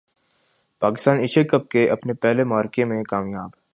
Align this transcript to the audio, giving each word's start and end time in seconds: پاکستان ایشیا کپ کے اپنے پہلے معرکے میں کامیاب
پاکستان 0.81 1.19
ایشیا 1.19 1.43
کپ 1.43 1.69
کے 1.69 1.89
اپنے 1.89 2.13
پہلے 2.13 2.43
معرکے 2.43 2.85
میں 2.85 3.03
کامیاب 3.03 3.49